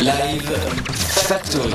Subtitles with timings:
[0.00, 0.50] Live
[0.94, 1.74] Factory.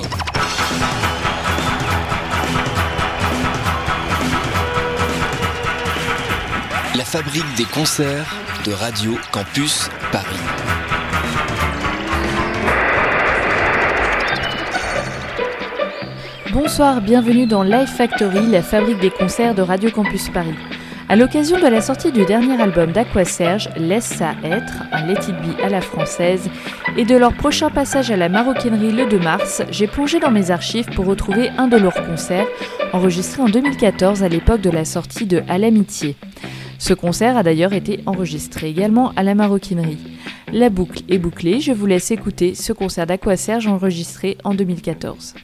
[6.95, 8.25] La fabrique des concerts
[8.65, 10.25] de Radio Campus Paris.
[16.51, 20.55] Bonsoir, bienvenue dans Live Factory, la fabrique des concerts de Radio Campus Paris.
[21.07, 25.35] À l'occasion de la sortie du dernier album d'Aqua-Serge, Laisse ça être, un Let It
[25.35, 26.49] Be à la française,
[26.97, 30.49] et de leur prochain passage à la maroquinerie le 2 mars, j'ai plongé dans mes
[30.49, 32.47] archives pour retrouver un de leurs concerts,
[32.91, 36.15] enregistré en 2014 à l'époque de la sortie de À l'amitié.
[36.79, 39.99] Ce concert a d'ailleurs été enregistré également à la maroquinerie.
[40.51, 45.35] La boucle est bouclée, je vous laisse écouter ce concert d'Aqua-Serge enregistré en 2014.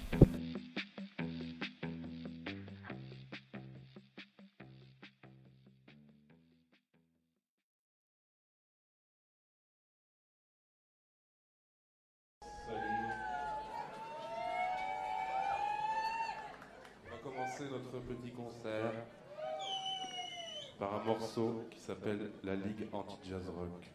[21.33, 23.89] Qui s'appelle La Ligue Anti-Jazz Rock.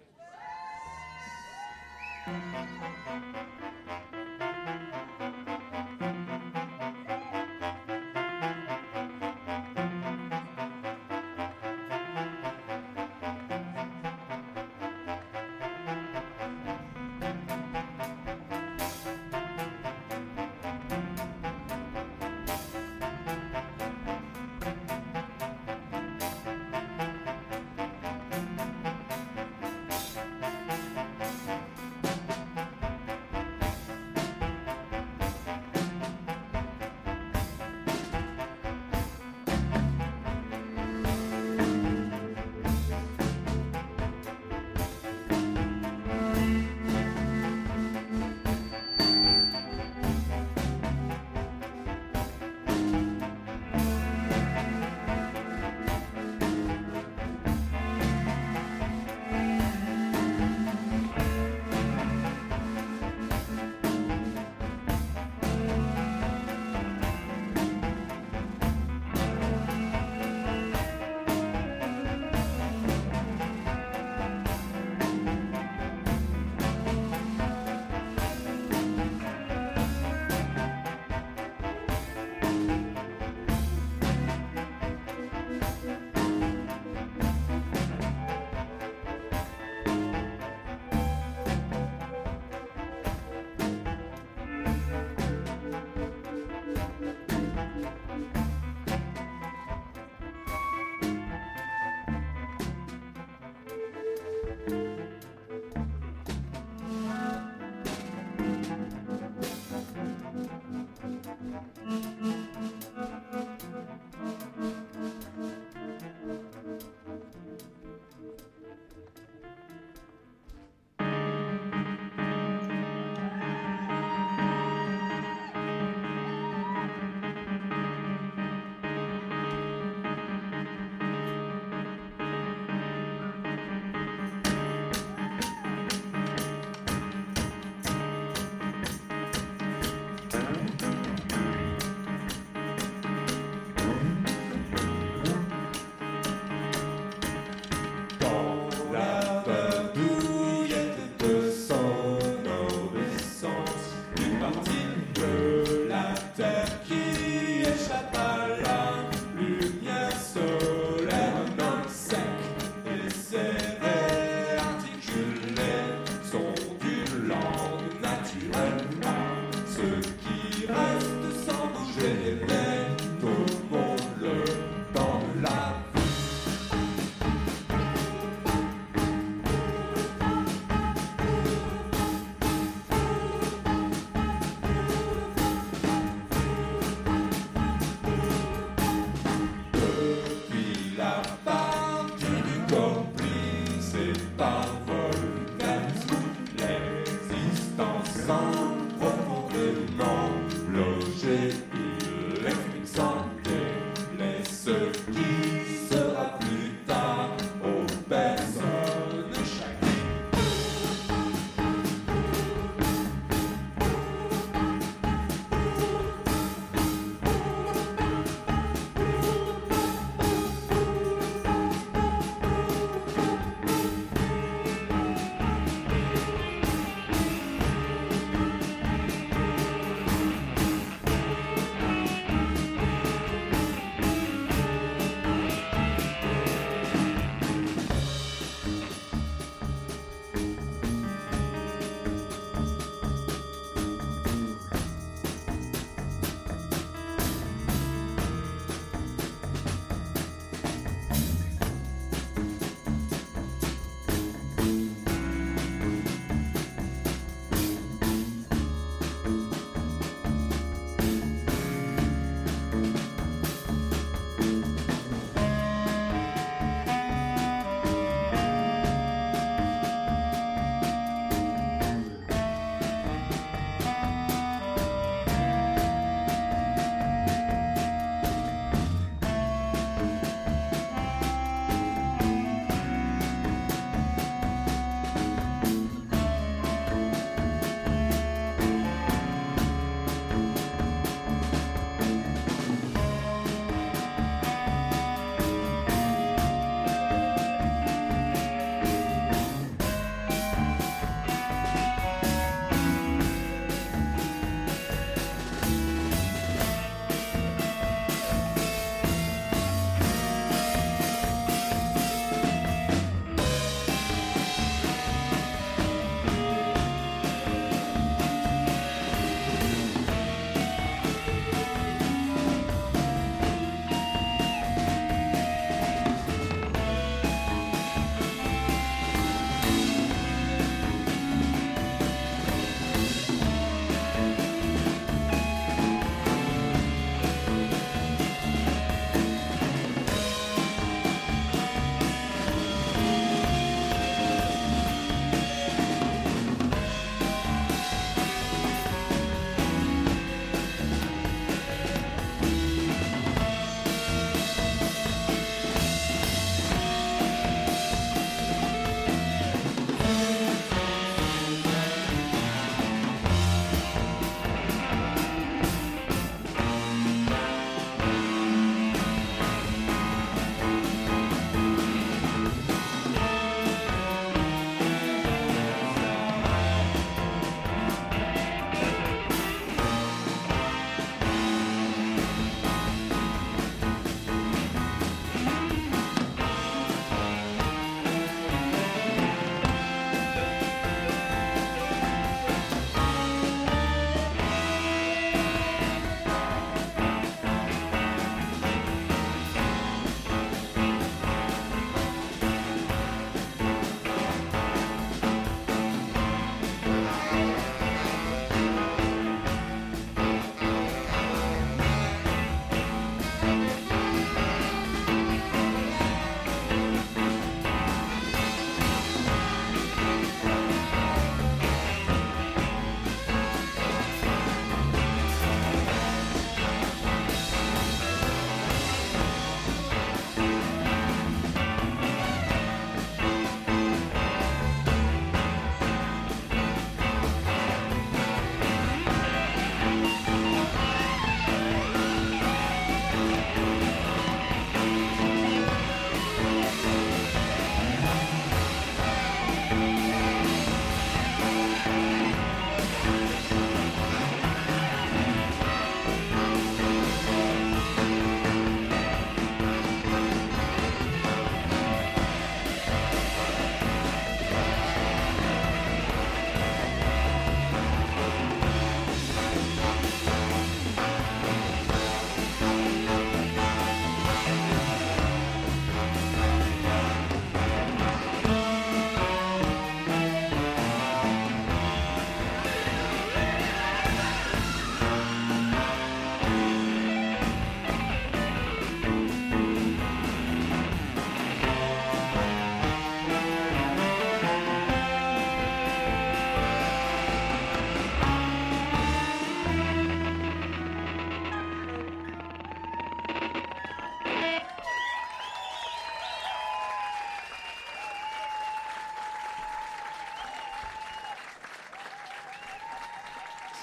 [453.17, 453.46] Bye.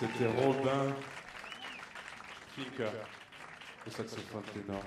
[0.03, 0.93] C'était Robin
[2.53, 2.91] Finka,
[3.85, 4.83] le saxophone ténor.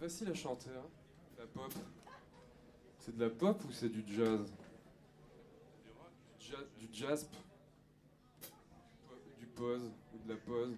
[0.00, 0.88] facile à chanter, hein.
[1.38, 1.72] La pop.
[2.98, 4.52] C'est de la pop ou c'est du jazz?
[5.84, 7.30] Du rock Du jazz, du jazz
[9.38, 10.76] Du pause ou de la pause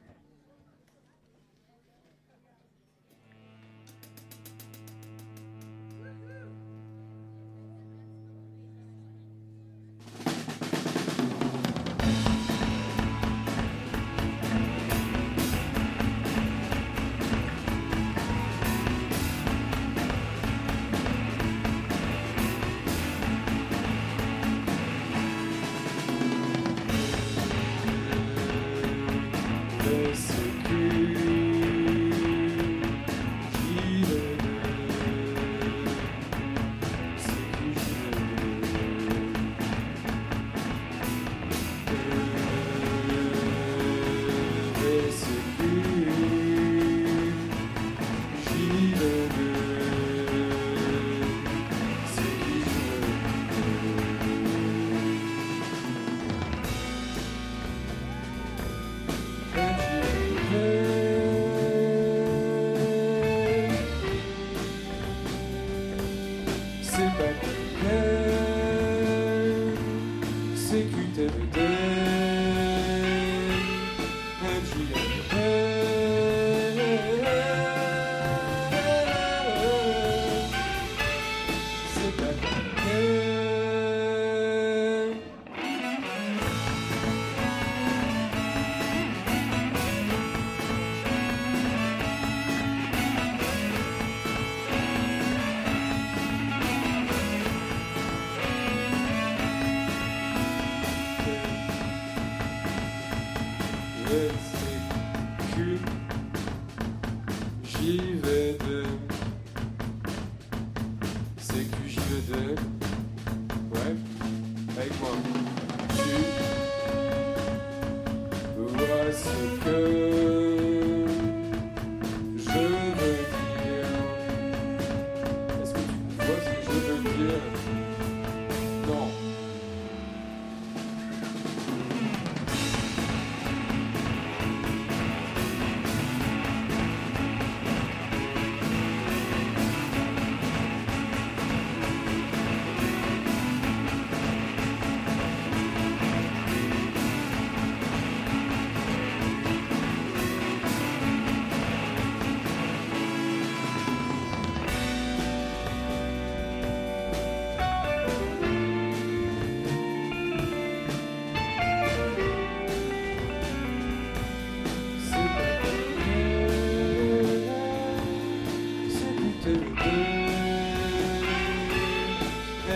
[71.23, 71.62] We do.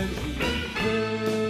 [0.07, 1.46] friends.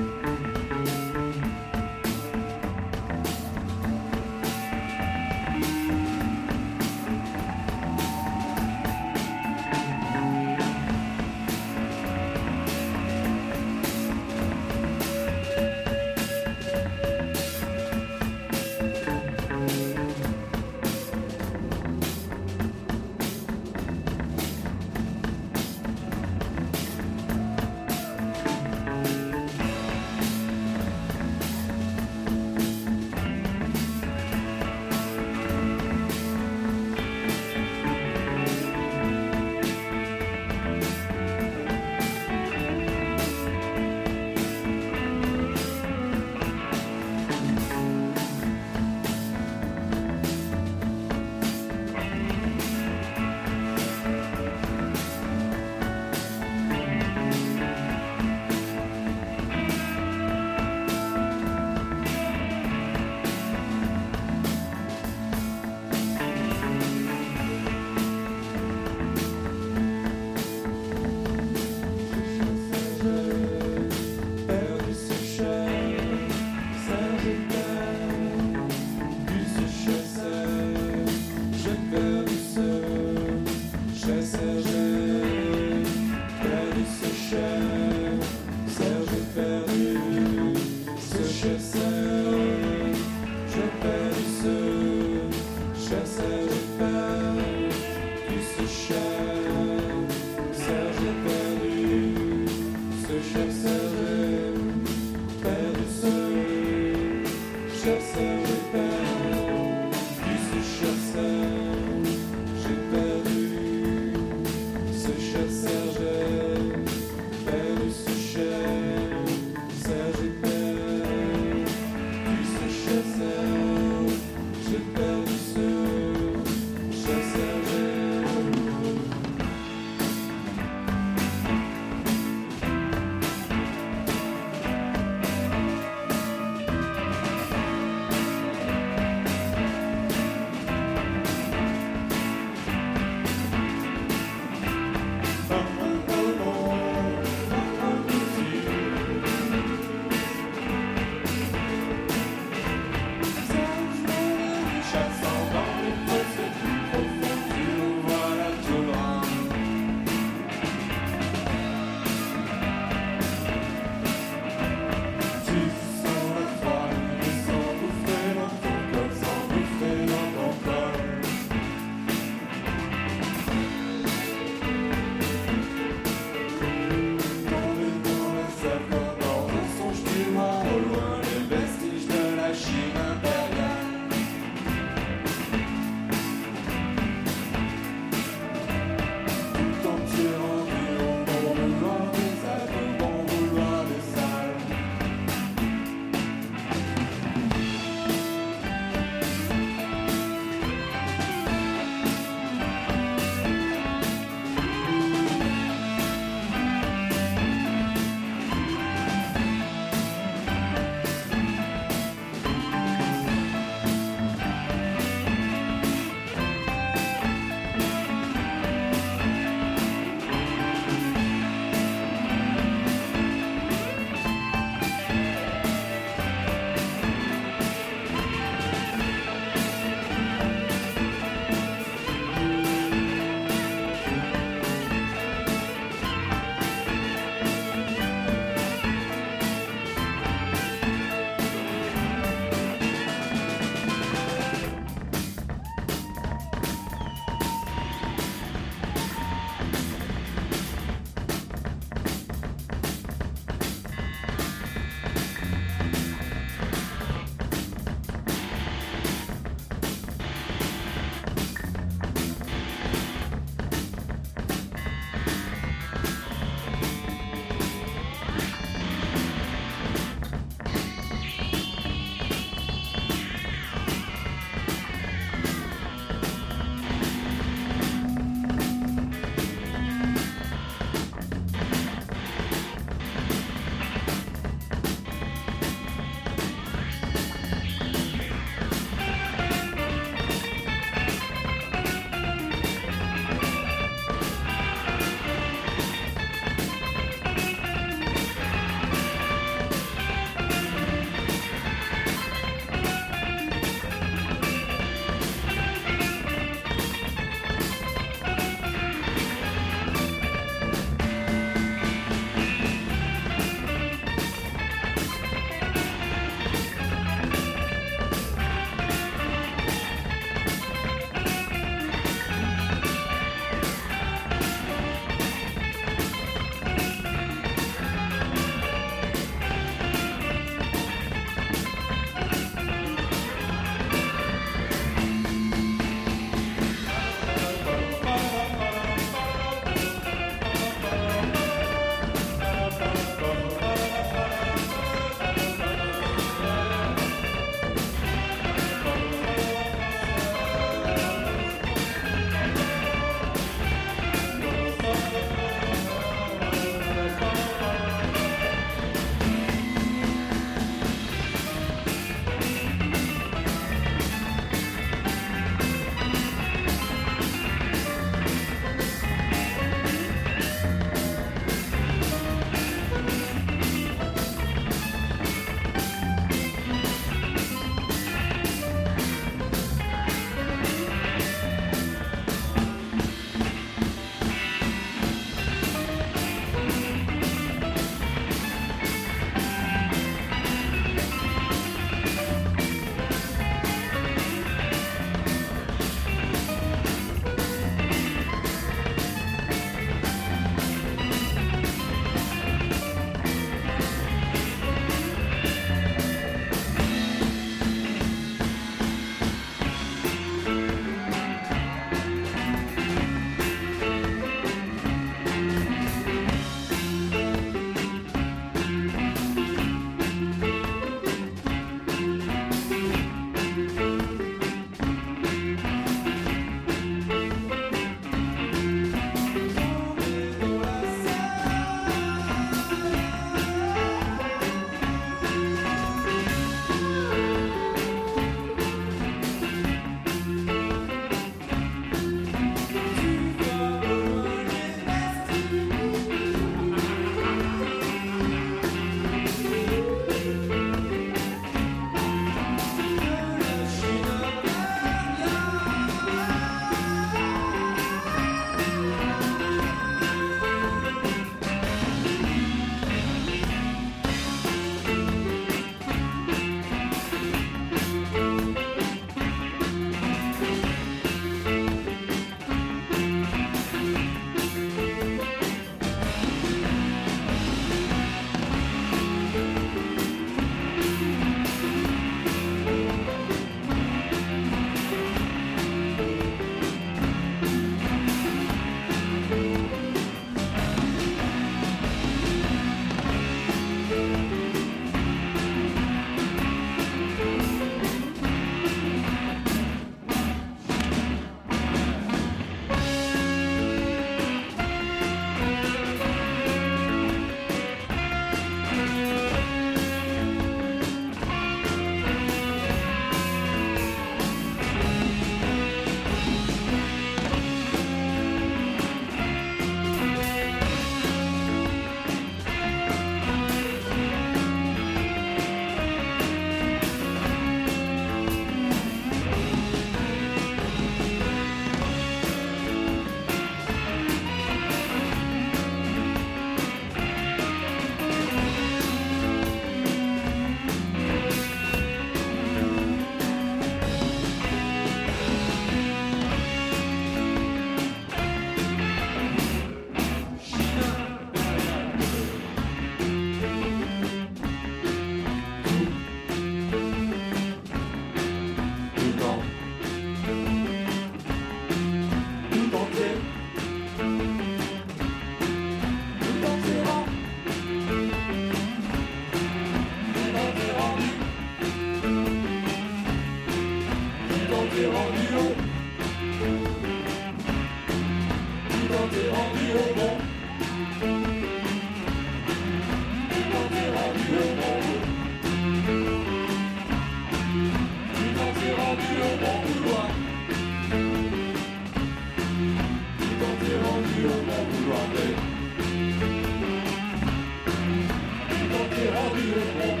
[599.61, 600.00] Thank you.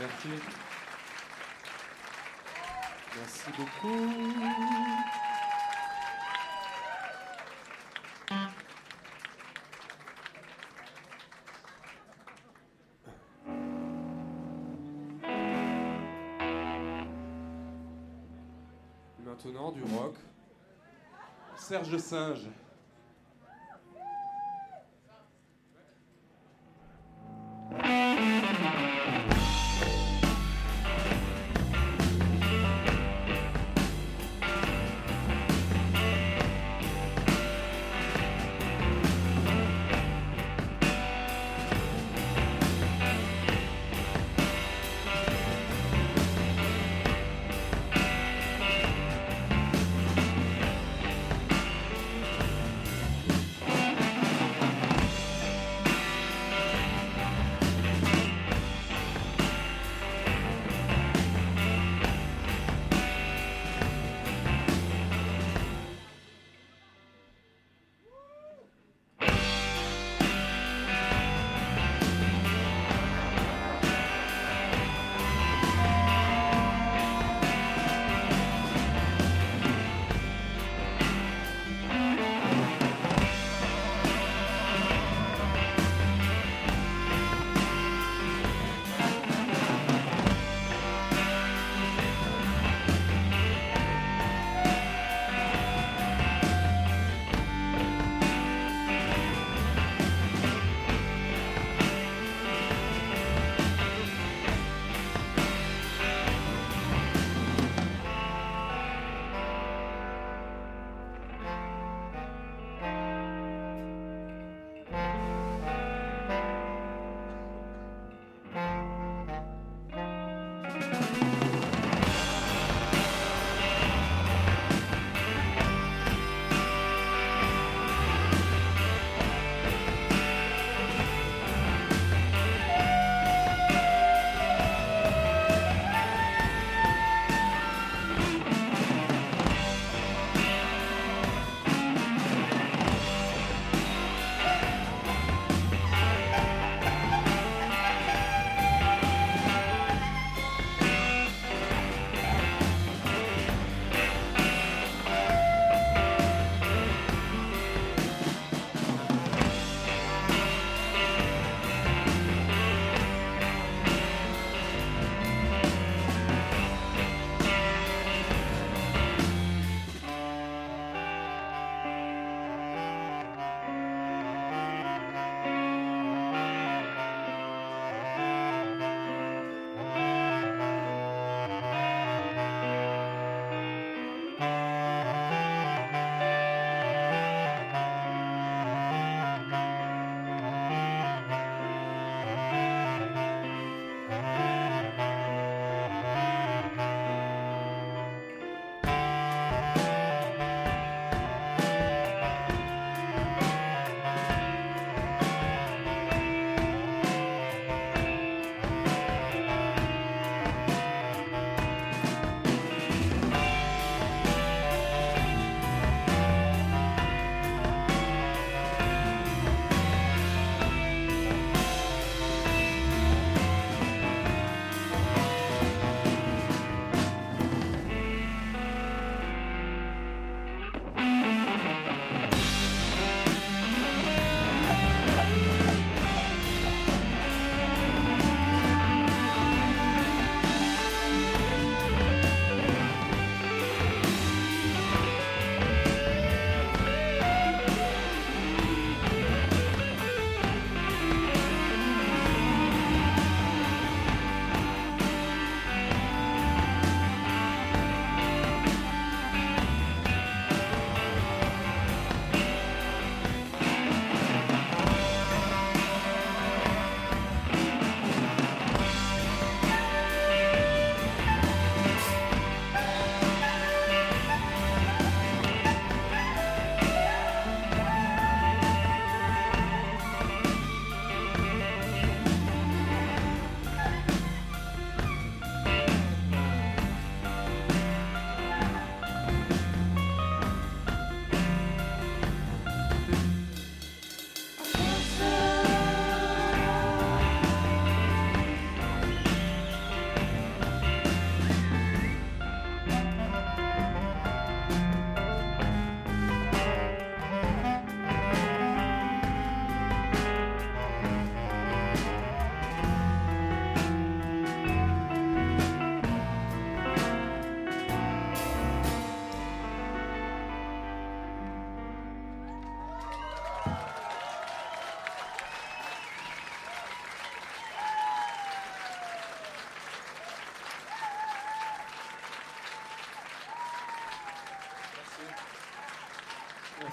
[0.00, 0.28] Merci.
[3.16, 3.88] Merci beaucoup.
[19.24, 20.14] Maintenant du rock.
[21.56, 22.48] Serge Singe.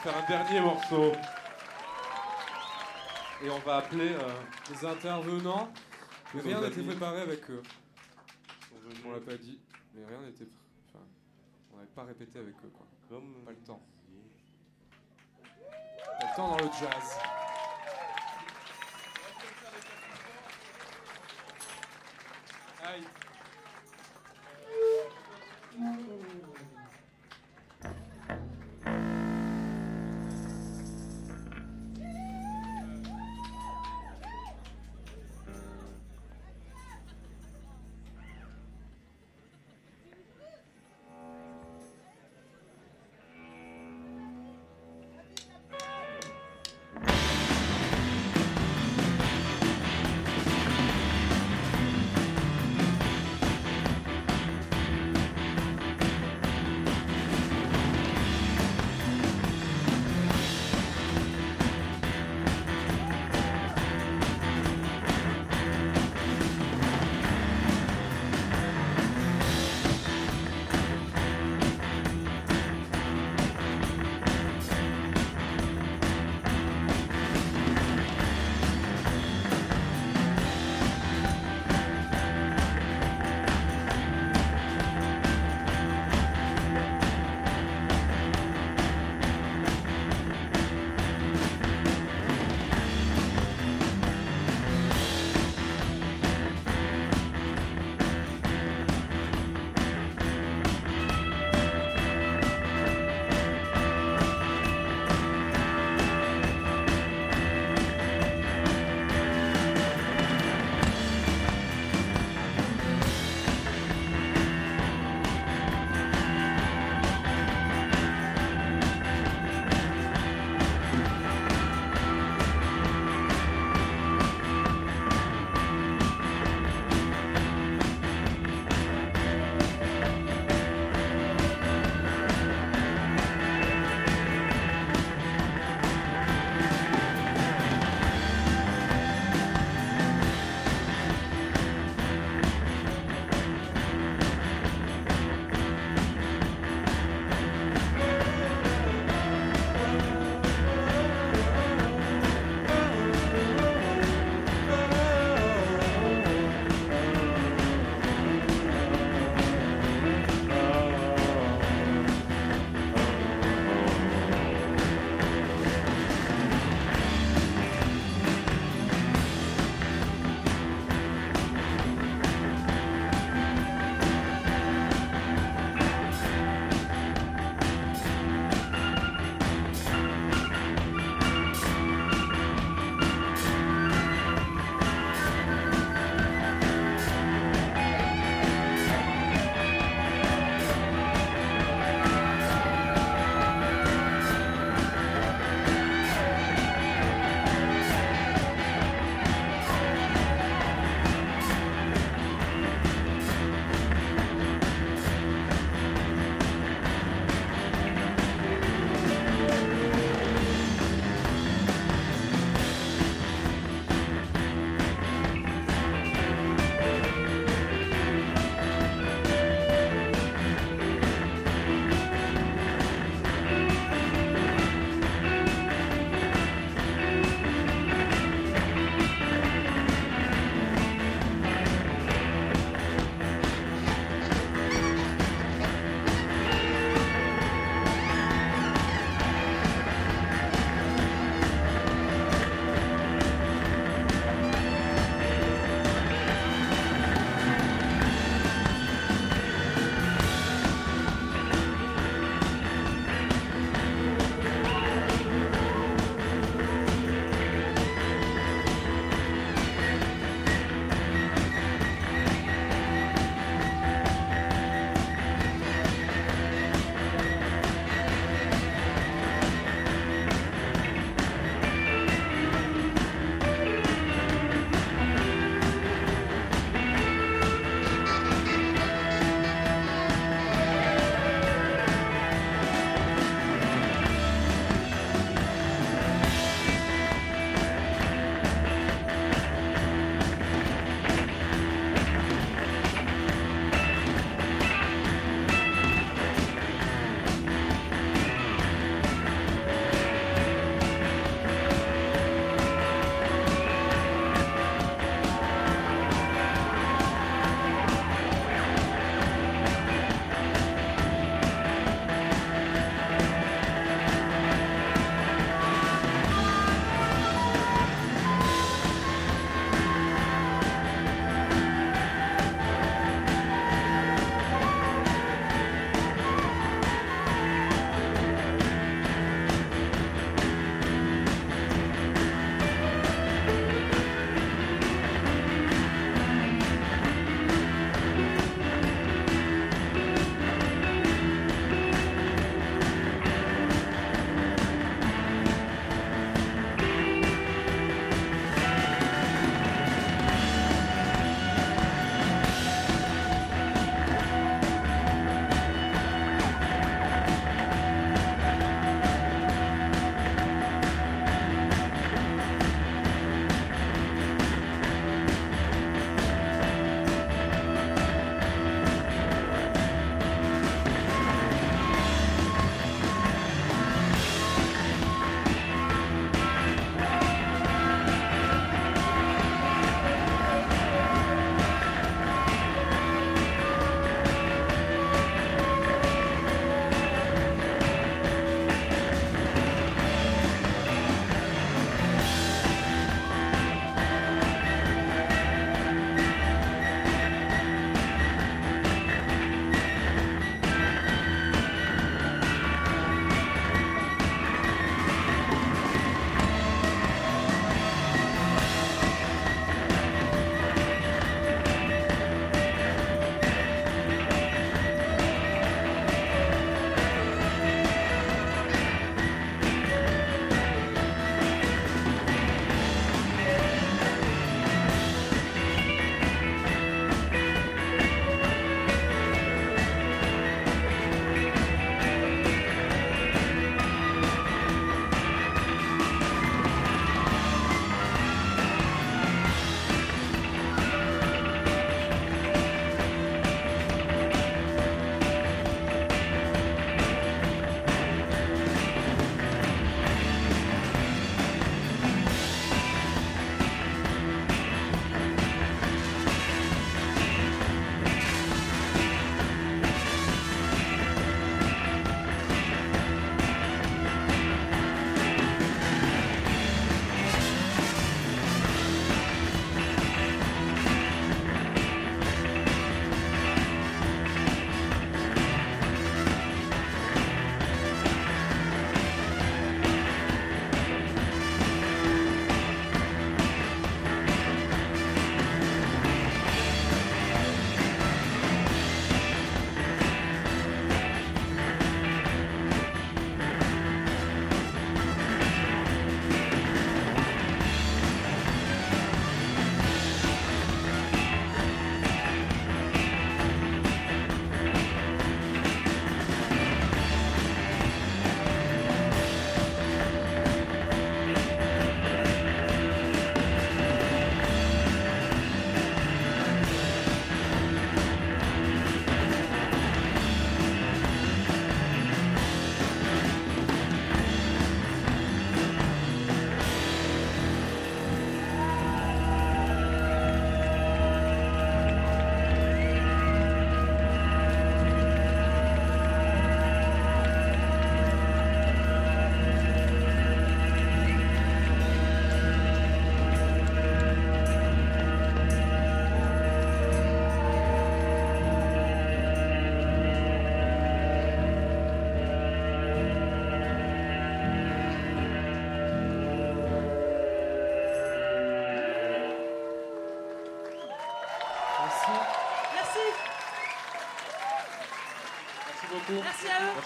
[0.05, 1.13] Faire un dernier morceau.
[3.43, 4.33] Et on va appeler euh,
[4.69, 5.67] les intervenants.
[6.33, 7.63] Mais rien n'était préparé avec eux.
[9.03, 9.59] On l'a pas dit,
[9.95, 10.45] mais rien n'était.
[10.89, 11.03] Enfin,
[11.73, 12.85] on n'avait pas répété avec eux, quoi.
[13.09, 13.81] comme Pas le temps.
[16.19, 17.19] Pas le temps dans le jazz.
[22.83, 23.03] Aïe.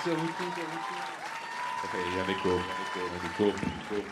[0.05, 0.23] Il y a un
[2.27, 4.05] écho, un écho, un écho, un écho.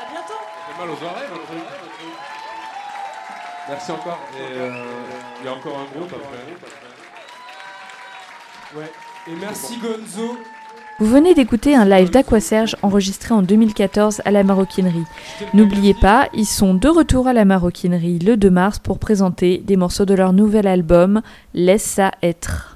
[0.00, 0.40] À bientôt.
[0.42, 1.62] Ça fait mal aux oreilles, votre truc.
[3.68, 4.18] Merci encore.
[4.36, 5.04] Et euh,
[5.40, 6.44] il y a encore un groupe après.
[8.74, 8.92] Ouais.
[9.28, 10.38] Et merci Gonzo.
[10.98, 15.04] Vous venez d'écouter un live d'Aquaserge enregistré en 2014 à la Maroquinerie.
[15.54, 19.76] N'oubliez pas, ils sont de retour à la Maroquinerie le 2 mars pour présenter des
[19.76, 21.22] morceaux de leur nouvel album
[21.54, 22.71] Laisse ça être.